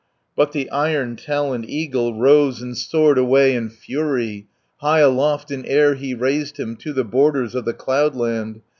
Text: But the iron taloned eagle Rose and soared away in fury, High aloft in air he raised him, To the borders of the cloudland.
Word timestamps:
But 0.35 0.51
the 0.51 0.67
iron 0.71 1.15
taloned 1.15 1.65
eagle 1.69 2.19
Rose 2.19 2.59
and 2.59 2.75
soared 2.75 3.19
away 3.19 3.53
in 3.53 3.69
fury, 3.69 4.47
High 4.77 5.01
aloft 5.01 5.51
in 5.51 5.63
air 5.65 5.93
he 5.93 6.15
raised 6.15 6.57
him, 6.57 6.75
To 6.77 6.91
the 6.91 7.03
borders 7.03 7.53
of 7.53 7.65
the 7.65 7.73
cloudland. 7.73 8.61